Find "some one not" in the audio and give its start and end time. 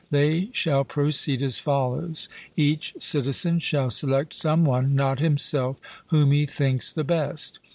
4.33-5.19